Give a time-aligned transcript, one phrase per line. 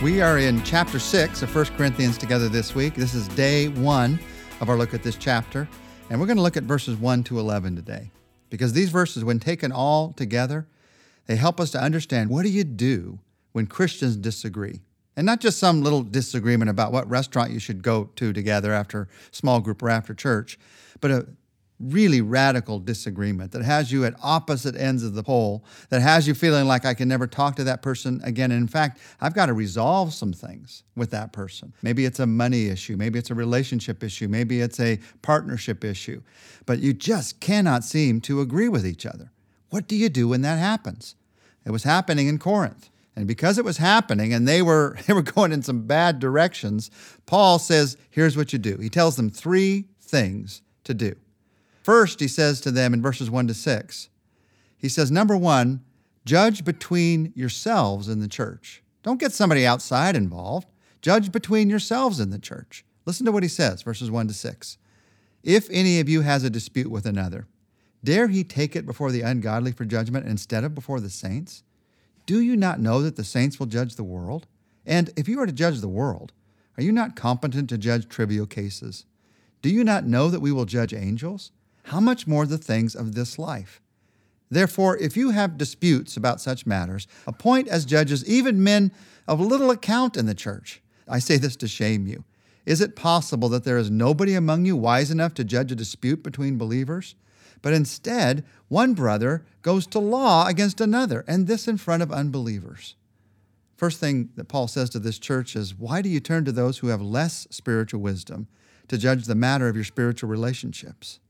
[0.00, 2.94] We are in chapter 6 of 1 Corinthians together this week.
[2.94, 4.20] This is day one
[4.60, 5.68] of our look at this chapter.
[6.08, 8.12] And we're going to look at verses 1 to 11 today.
[8.48, 10.68] Because these verses, when taken all together,
[11.26, 13.18] they help us to understand what do you do
[13.50, 14.82] when Christians disagree?
[15.16, 19.08] And not just some little disagreement about what restaurant you should go to together after
[19.32, 20.60] small group or after church,
[21.00, 21.26] but a
[21.80, 26.34] really radical disagreement that has you at opposite ends of the pole, that has you
[26.34, 28.50] feeling like I can never talk to that person again.
[28.50, 31.72] And in fact, I've got to resolve some things with that person.
[31.82, 36.22] Maybe it's a money issue, maybe it's a relationship issue, maybe it's a partnership issue,
[36.66, 39.30] but you just cannot seem to agree with each other.
[39.70, 41.14] What do you do when that happens?
[41.64, 42.90] It was happening in Corinth.
[43.14, 46.90] And because it was happening and they were they were going in some bad directions,
[47.26, 48.76] Paul says, here's what you do.
[48.78, 51.16] He tells them three things to do.
[51.88, 54.10] First, he says to them in verses 1 to 6,
[54.76, 55.82] he says, number one,
[56.26, 58.82] judge between yourselves in the church.
[59.02, 60.68] Don't get somebody outside involved.
[61.00, 62.84] Judge between yourselves in the church.
[63.06, 64.76] Listen to what he says, verses 1 to 6.
[65.42, 67.46] If any of you has a dispute with another,
[68.04, 71.62] dare he take it before the ungodly for judgment instead of before the saints?
[72.26, 74.46] Do you not know that the saints will judge the world?
[74.84, 76.34] And if you are to judge the world,
[76.76, 79.06] are you not competent to judge trivial cases?
[79.62, 81.50] Do you not know that we will judge angels?
[81.88, 83.80] How much more the things of this life?
[84.50, 88.92] Therefore, if you have disputes about such matters, appoint as judges even men
[89.26, 90.80] of little account in the church.
[91.06, 92.24] I say this to shame you.
[92.64, 96.22] Is it possible that there is nobody among you wise enough to judge a dispute
[96.22, 97.14] between believers?
[97.62, 102.94] But instead, one brother goes to law against another, and this in front of unbelievers.
[103.76, 106.78] First thing that Paul says to this church is why do you turn to those
[106.78, 108.48] who have less spiritual wisdom
[108.88, 111.20] to judge the matter of your spiritual relationships?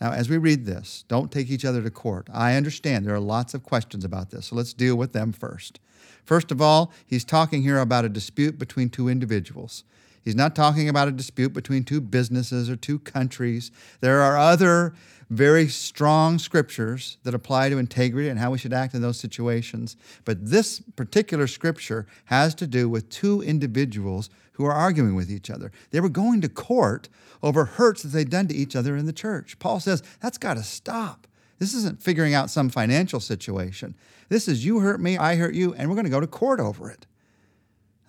[0.00, 2.28] Now, as we read this, don't take each other to court.
[2.32, 5.78] I understand there are lots of questions about this, so let's deal with them first.
[6.24, 9.84] First of all, he's talking here about a dispute between two individuals.
[10.24, 13.70] He's not talking about a dispute between two businesses or two countries.
[14.00, 14.94] There are other
[15.30, 19.96] very strong scriptures that apply to integrity and how we should act in those situations.
[20.24, 25.48] But this particular scripture has to do with two individuals who are arguing with each
[25.48, 25.70] other.
[25.90, 27.08] They were going to court
[27.42, 29.58] over hurts that they'd done to each other in the church.
[29.58, 31.26] Paul says that's got to stop.
[31.58, 33.94] This isn't figuring out some financial situation.
[34.28, 36.58] This is you hurt me, I hurt you, and we're going to go to court
[36.58, 37.06] over it.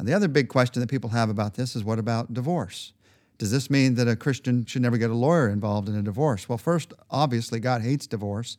[0.00, 2.94] And the other big question that people have about this is what about divorce?
[3.36, 6.48] Does this mean that a Christian should never get a lawyer involved in a divorce?
[6.48, 8.56] Well, first, obviously, God hates divorce,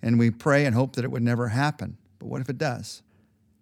[0.00, 1.98] and we pray and hope that it would never happen.
[2.18, 3.02] But what if it does?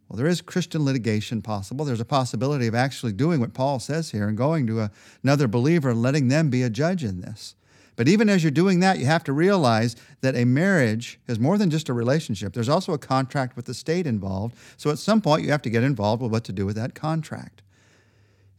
[0.09, 1.85] Well, there is Christian litigation possible.
[1.85, 4.91] There's a possibility of actually doing what Paul says here and going to a,
[5.25, 7.57] another believer and letting them be a judge in this.
[7.99, 11.59] But even as you're doing that, you have to realize that a marriage is more
[11.59, 12.53] than just a relationship.
[12.53, 14.55] There's also a contract with the state involved.
[14.77, 16.95] So at some point, you have to get involved with what to do with that
[16.95, 17.61] contract.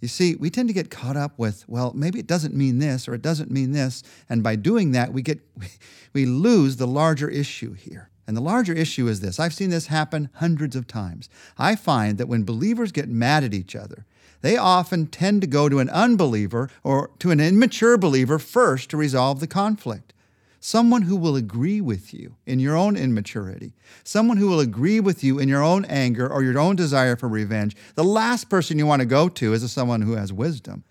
[0.01, 3.07] You see, we tend to get caught up with, well, maybe it doesn't mean this
[3.07, 5.39] or it doesn't mean this, and by doing that, we get
[6.13, 8.09] we lose the larger issue here.
[8.28, 9.39] And the larger issue is this.
[9.39, 11.29] I've seen this happen hundreds of times.
[11.57, 14.05] I find that when believers get mad at each other,
[14.41, 18.97] they often tend to go to an unbeliever or to an immature believer first to
[18.97, 20.13] resolve the conflict
[20.59, 23.73] someone who will agree with you in your own immaturity,
[24.03, 27.28] someone who will agree with you in your own anger or your own desire for
[27.28, 27.75] revenge.
[27.95, 30.83] The last person you want to go to is someone who has wisdom,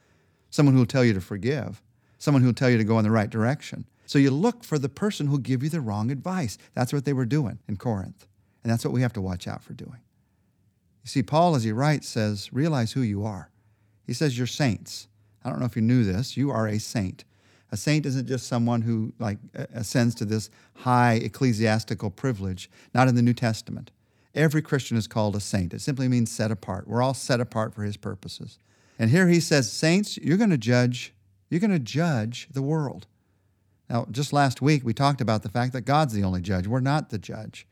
[0.51, 1.83] someone who will tell you to forgive,
[2.19, 3.87] someone who will tell you to go in the right direction.
[4.07, 6.57] So you look for the person who'll give you the wrong advice.
[6.75, 8.27] That's what they were doing in Corinth.
[8.63, 9.99] And that's what we have to watch out for doing.
[11.09, 13.49] You see, Paul, as he writes, says, realize who you are.
[14.07, 15.09] He says, you're saints.
[15.43, 16.37] I don't know if you knew this.
[16.37, 17.25] You are a saint.
[17.73, 19.39] A saint isn't just someone who like
[19.73, 23.91] ascends to this high ecclesiastical privilege, not in the New Testament.
[24.35, 25.73] Every Christian is called a saint.
[25.73, 26.87] It simply means set apart.
[26.87, 28.59] We're all set apart for his purposes.
[28.99, 31.15] And here he says, saints, you're going to judge,
[31.49, 33.07] you're going to judge the world.
[33.89, 36.67] Now, just last week we talked about the fact that God's the only judge.
[36.67, 37.67] We're not the judge.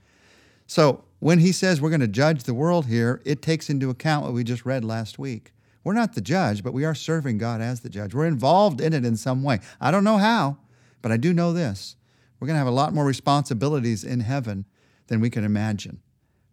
[0.66, 4.24] So, when he says we're going to judge the world here, it takes into account
[4.24, 5.52] what we just read last week.
[5.82, 8.12] We're not the judge, but we are serving God as the judge.
[8.12, 9.60] We're involved in it in some way.
[9.80, 10.58] I don't know how,
[11.00, 11.96] but I do know this.
[12.38, 14.64] We're going to have a lot more responsibilities in heaven
[15.06, 16.00] than we can imagine.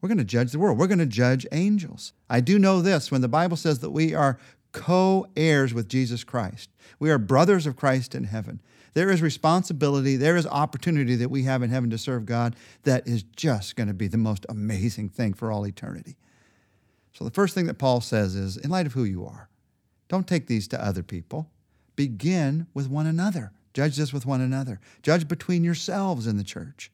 [0.01, 0.77] We're going to judge the world.
[0.77, 2.13] We're going to judge angels.
[2.30, 4.38] I do know this when the Bible says that we are
[4.71, 6.69] co heirs with Jesus Christ,
[7.00, 8.62] we are brothers of Christ in heaven.
[8.94, 13.07] There is responsibility, there is opportunity that we have in heaven to serve God that
[13.07, 16.18] is just going to be the most amazing thing for all eternity.
[17.13, 19.50] So the first thing that Paul says is in light of who you are,
[20.07, 21.50] don't take these to other people.
[21.95, 23.51] Begin with one another.
[23.74, 24.80] Judge this with one another.
[25.01, 26.92] Judge between yourselves in the church.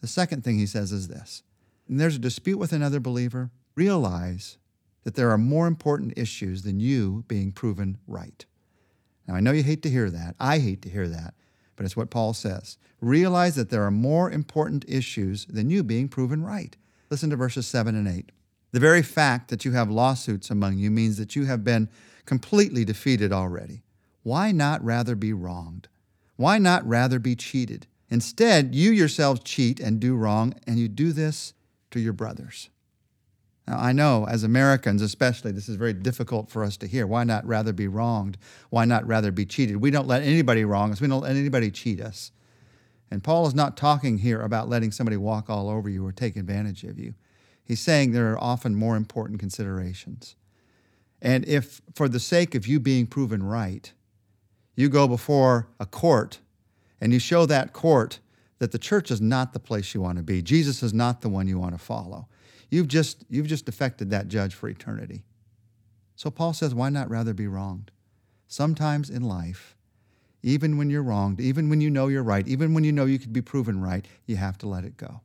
[0.00, 1.42] The second thing he says is this
[1.88, 4.58] and there's a dispute with another believer, realize
[5.04, 8.44] that there are more important issues than you being proven right.
[9.28, 10.34] Now, I know you hate to hear that.
[10.40, 11.34] I hate to hear that,
[11.76, 12.78] but it's what Paul says.
[13.00, 16.74] Realize that there are more important issues than you being proven right.
[17.10, 18.32] Listen to verses 7 and 8.
[18.72, 21.90] The very fact that you have lawsuits among you means that you have been
[22.24, 23.82] completely defeated already.
[24.22, 25.88] Why not rather be wronged?
[26.36, 27.86] Why not rather be cheated?
[28.10, 31.52] Instead, you yourselves cheat and do wrong, and you do this
[31.90, 32.70] to your brothers.
[33.68, 37.06] Now, I know as Americans, especially, this is very difficult for us to hear.
[37.06, 38.38] Why not rather be wronged?
[38.70, 39.76] Why not rather be cheated?
[39.76, 42.32] We don't let anybody wrong us, we don't let anybody cheat us.
[43.10, 46.36] And Paul is not talking here about letting somebody walk all over you or take
[46.36, 47.14] advantage of you.
[47.62, 50.34] He's saying there are often more important considerations.
[51.20, 53.92] And if, for the sake of you being proven right,
[54.76, 56.38] you go before a court
[57.02, 58.20] and you show that court
[58.60, 61.28] that the church is not the place you want to be, Jesus is not the
[61.28, 62.28] one you want to follow,
[62.70, 65.24] you've just, you've just affected that judge for eternity.
[66.16, 67.90] So Paul says, why not rather be wronged?
[68.46, 69.76] Sometimes in life,
[70.42, 73.18] even when you're wronged, even when you know you're right, even when you know you
[73.18, 75.20] could be proven right, you have to let it go.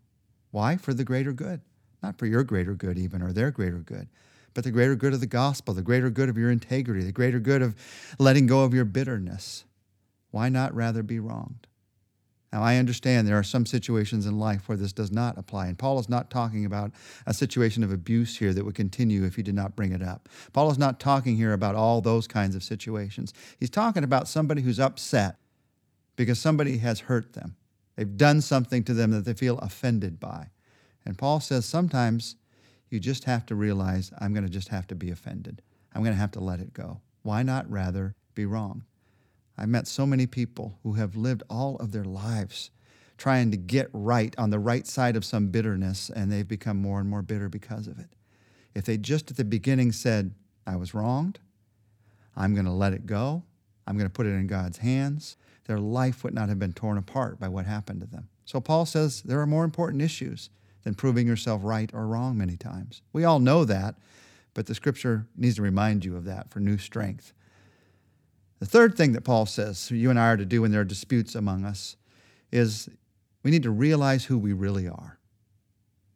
[0.51, 0.78] Why?
[0.78, 1.62] For the greater good
[2.04, 4.10] not for your greater good, even, or their greater good,
[4.54, 7.39] but the greater good of the gospel, the greater good of your integrity, the greater
[7.39, 7.75] good of
[8.19, 9.63] letting go of your bitterness.
[10.30, 11.66] Why not rather be wronged?
[12.53, 15.77] Now, I understand there are some situations in life where this does not apply, and
[15.77, 16.91] Paul is not talking about
[17.25, 20.29] a situation of abuse here that would continue if you did not bring it up.
[20.53, 23.33] Paul is not talking here about all those kinds of situations.
[23.59, 25.38] He's talking about somebody who's upset
[26.15, 27.55] because somebody has hurt them.
[27.95, 30.51] They've done something to them that they feel offended by.
[31.07, 32.35] And Paul says sometimes
[32.91, 35.63] you just have to realize I'm going to just have to be offended.
[35.95, 37.01] I'm going to have to let it go.
[37.23, 38.83] Why not rather be wrong?
[39.57, 42.71] I've met so many people who have lived all of their lives
[43.17, 47.00] trying to get right on the right side of some bitterness, and they've become more
[47.00, 48.09] and more bitter because of it.
[48.73, 50.33] If they just at the beginning said,
[50.65, 51.39] I was wronged,
[52.35, 53.44] I'm going to let it go,
[53.85, 56.97] I'm going to put it in God's hands, their life would not have been torn
[56.97, 58.29] apart by what happened to them.
[58.45, 60.50] So Paul says there are more important issues
[60.83, 63.01] than proving yourself right or wrong many times.
[63.13, 63.95] We all know that,
[64.53, 67.33] but the scripture needs to remind you of that for new strength.
[68.63, 70.86] The third thing that Paul says you and I are to do when there are
[70.86, 71.98] disputes among us
[72.50, 72.88] is
[73.44, 75.19] we need to realize who we really are.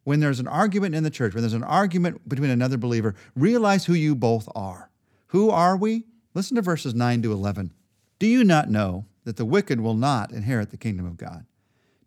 [0.06, 3.84] When there's an argument in the church, when there's an argument between another believer, realize
[3.84, 4.90] who you both are.
[5.28, 6.06] Who are we?
[6.34, 7.74] Listen to verses 9 to 11.
[8.18, 11.46] Do you not know that the wicked will not inherit the kingdom of God?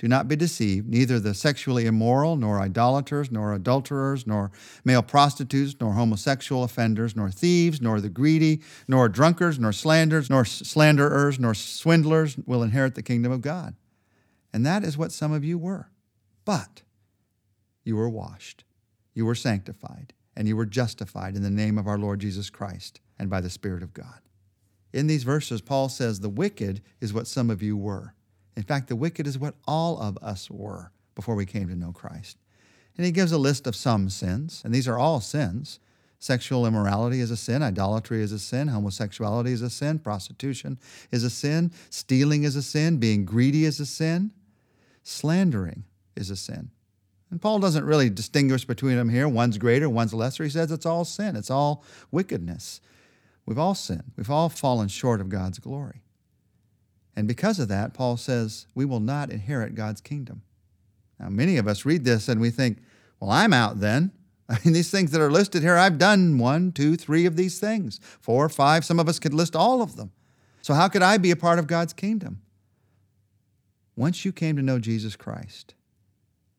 [0.00, 0.88] Do not be deceived.
[0.88, 4.50] Neither the sexually immoral, nor idolaters, nor adulterers, nor
[4.82, 10.46] male prostitutes, nor homosexual offenders, nor thieves, nor the greedy, nor drunkards, nor slanderers, nor
[10.46, 13.74] slanderers, nor swindlers will inherit the kingdom of God.
[14.54, 15.90] And that is what some of you were.
[16.46, 16.80] But
[17.84, 18.64] you were washed,
[19.12, 23.02] you were sanctified, and you were justified in the name of our Lord Jesus Christ
[23.18, 24.20] and by the Spirit of God.
[24.94, 28.14] In these verses, Paul says the wicked is what some of you were.
[28.60, 31.92] In fact, the wicked is what all of us were before we came to know
[31.92, 32.36] Christ.
[32.94, 35.80] And he gives a list of some sins, and these are all sins.
[36.18, 40.78] Sexual immorality is a sin, idolatry is a sin, homosexuality is a sin, prostitution
[41.10, 44.30] is a sin, stealing is a sin, being greedy is a sin,
[45.04, 45.84] slandering
[46.14, 46.70] is a sin.
[47.30, 49.26] And Paul doesn't really distinguish between them here.
[49.26, 50.44] One's greater, one's lesser.
[50.44, 52.82] He says it's all sin, it's all wickedness.
[53.46, 56.02] We've all sinned, we've all fallen short of God's glory.
[57.16, 60.42] And because of that, Paul says, we will not inherit God's kingdom.
[61.18, 62.78] Now, many of us read this and we think,
[63.18, 64.12] well, I'm out then.
[64.48, 67.60] I mean, these things that are listed here, I've done one, two, three of these
[67.60, 68.84] things, four, five.
[68.84, 70.12] Some of us could list all of them.
[70.62, 72.42] So, how could I be a part of God's kingdom?
[73.96, 75.74] Once you came to know Jesus Christ,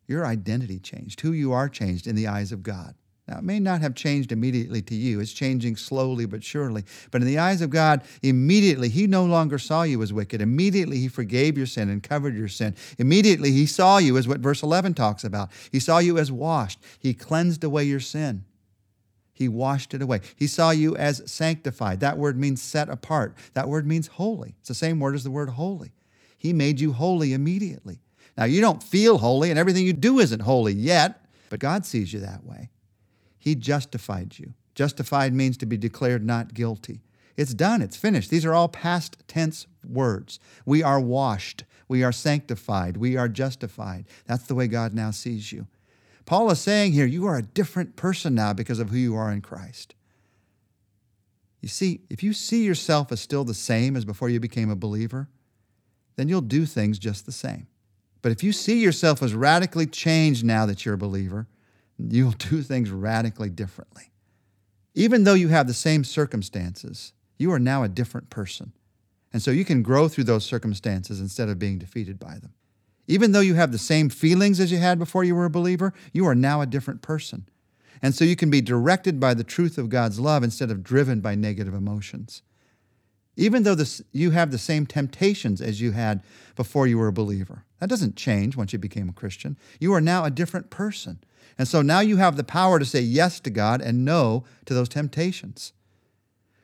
[0.08, 1.22] your identity changed.
[1.22, 2.96] Who you are changed in the eyes of God.
[3.32, 5.22] Now, it may not have changed immediately to you.
[5.22, 6.84] It's changing slowly but surely.
[7.12, 10.42] But in the eyes of God, immediately, He no longer saw you as wicked.
[10.42, 12.76] Immediately, He forgave your sin and covered your sin.
[12.98, 15.50] Immediately, He saw you as what verse 11 talks about.
[15.72, 16.80] He saw you as washed.
[17.00, 18.44] He cleansed away your sin.
[19.32, 20.20] He washed it away.
[20.36, 22.02] He saw you as sanctified.
[22.02, 23.38] That word means set apart.
[23.54, 24.56] That word means holy.
[24.60, 25.94] It's the same word as the word holy.
[26.38, 28.02] He made you holy immediately.
[28.38, 32.12] Now, you don't feel holy, and everything you do isn't holy yet, but God sees
[32.12, 32.72] you that way.
[33.42, 34.54] He justified you.
[34.76, 37.02] Justified means to be declared not guilty.
[37.36, 38.30] It's done, it's finished.
[38.30, 40.40] These are all past tense words.
[40.64, 44.06] We are washed, we are sanctified, we are justified.
[44.28, 45.66] That's the way God now sees you.
[46.28, 49.32] Paul is saying here, you are a different person now because of who you are
[49.32, 49.96] in Christ.
[51.62, 54.76] You see, if you see yourself as still the same as before you became a
[54.76, 55.30] believer,
[56.16, 57.66] then you'll do things just the same.
[58.22, 61.48] But if you see yourself as radically changed now that you're a believer,
[62.10, 64.12] you'll do things radically differently.
[64.94, 68.74] Even though you have the same circumstances, you are now a different person.
[69.34, 72.54] And so you can grow through those circumstances instead of being defeated by them.
[73.08, 75.94] Even though you have the same feelings as you had before you were a believer,
[76.14, 77.48] you are now a different person.
[78.02, 81.22] And so you can be directed by the truth of God's love instead of driven
[81.22, 82.42] by negative emotions.
[83.42, 86.22] Even though this, you have the same temptations as you had
[86.56, 89.58] before you were a believer, that doesn't change once you became a Christian.
[89.80, 91.20] You are now a different person.
[91.58, 94.76] And so now you have the power to say yes to God and no to
[94.76, 95.74] those temptations.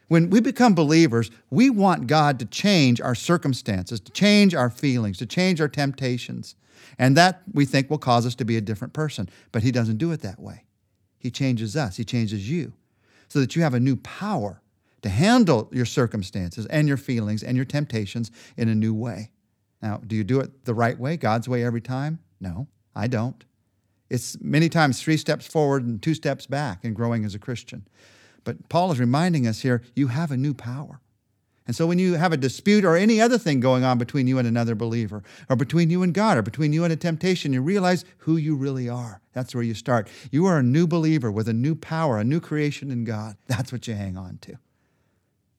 [0.07, 5.17] When we become believers, we want God to change our circumstances, to change our feelings,
[5.17, 6.53] to change our temptations.
[6.99, 9.29] And that we think will cause us to be a different person.
[9.51, 10.65] But He doesn't do it that way.
[11.17, 12.73] He changes us, He changes you,
[13.29, 14.61] so that you have a new power
[15.01, 19.31] to handle your circumstances and your feelings and your temptations in a new way.
[19.81, 22.19] Now, do you do it the right way, God's way every time?
[22.39, 23.43] No, I don't.
[24.09, 27.87] It's many times three steps forward and two steps back in growing as a Christian.
[28.43, 31.01] But Paul is reminding us here you have a new power.
[31.67, 34.37] And so when you have a dispute or any other thing going on between you
[34.37, 37.61] and another believer, or between you and God, or between you and a temptation, you
[37.61, 39.19] realize who you really are.
[39.33, 40.07] That's where you start.
[40.31, 43.35] You are a new believer with a new power, a new creation in God.
[43.47, 44.57] That's what you hang on to.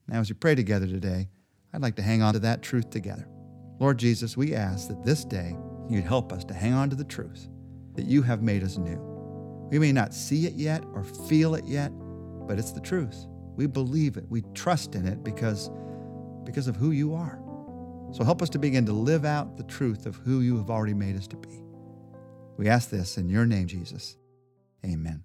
[0.09, 1.29] Now, as you pray together today,
[1.71, 3.27] I'd like to hang on to that truth together.
[3.79, 5.55] Lord Jesus, we ask that this day
[5.87, 7.47] you'd help us to hang on to the truth
[7.95, 8.97] that you have made us new.
[9.69, 11.91] We may not see it yet or feel it yet,
[12.47, 13.27] but it's the truth.
[13.55, 14.25] We believe it.
[14.29, 15.69] We trust in it because,
[16.43, 17.39] because of who you are.
[18.11, 20.95] So help us to begin to live out the truth of who you have already
[20.95, 21.61] made us to be.
[22.57, 24.17] We ask this in your name, Jesus.
[24.83, 25.23] Amen.